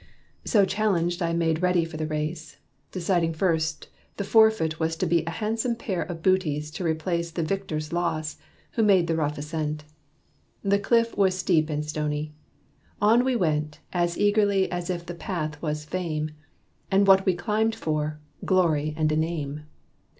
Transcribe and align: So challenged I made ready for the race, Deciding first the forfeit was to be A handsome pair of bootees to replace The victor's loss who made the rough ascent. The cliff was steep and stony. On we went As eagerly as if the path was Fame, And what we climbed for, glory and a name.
So 0.45 0.65
challenged 0.65 1.21
I 1.21 1.31
made 1.31 1.61
ready 1.61 1.85
for 1.85 1.95
the 1.95 2.07
race, 2.07 2.57
Deciding 2.91 3.35
first 3.35 3.87
the 4.17 4.23
forfeit 4.23 4.79
was 4.79 4.95
to 4.95 5.05
be 5.05 5.23
A 5.25 5.29
handsome 5.29 5.75
pair 5.75 6.01
of 6.01 6.23
bootees 6.23 6.71
to 6.73 6.83
replace 6.83 7.29
The 7.29 7.43
victor's 7.43 7.93
loss 7.93 8.37
who 8.71 8.81
made 8.81 9.05
the 9.05 9.15
rough 9.15 9.37
ascent. 9.37 9.83
The 10.63 10.79
cliff 10.79 11.15
was 11.15 11.37
steep 11.37 11.69
and 11.69 11.85
stony. 11.85 12.33
On 12.99 13.23
we 13.23 13.35
went 13.35 13.79
As 13.93 14.17
eagerly 14.17 14.71
as 14.71 14.89
if 14.89 15.05
the 15.05 15.13
path 15.13 15.61
was 15.61 15.85
Fame, 15.85 16.31
And 16.89 17.05
what 17.05 17.23
we 17.27 17.35
climbed 17.35 17.75
for, 17.75 18.19
glory 18.43 18.95
and 18.97 19.11
a 19.11 19.15
name. 19.15 19.65